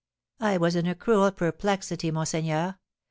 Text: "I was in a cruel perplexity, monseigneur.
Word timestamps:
"I 0.39 0.57
was 0.57 0.75
in 0.75 0.87
a 0.87 0.95
cruel 0.95 1.29
perplexity, 1.31 2.09
monseigneur. 2.09 2.79